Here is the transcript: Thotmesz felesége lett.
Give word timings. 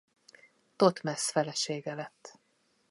Thotmesz 0.75 1.29
felesége 1.31 1.93
lett. 1.95 2.39